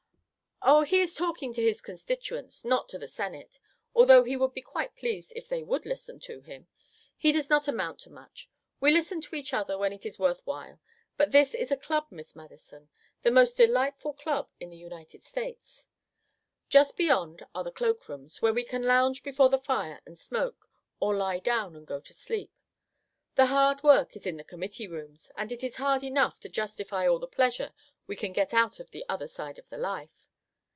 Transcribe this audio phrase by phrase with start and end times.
[0.63, 3.57] "Oh, he is talking to his constituents, not to the Senate
[3.95, 6.67] although he would be quite pleased if it would listen to him.
[7.17, 8.47] He does not amount to much.
[8.79, 10.79] We listen to each other when it is worth while;
[11.17, 12.89] but this is a Club, Miss Madison,
[13.23, 15.87] the most delightful Club in the United States.
[16.69, 21.17] Just beyond are the cloakrooms, where we can lounge before the fire and smoke, or
[21.17, 22.51] lie down and go to sleep.
[23.33, 27.07] The hard work is in the Committee rooms, and it is hard enough to justify
[27.07, 27.73] all the pleasure
[28.05, 30.27] we can get out of the other side of the life.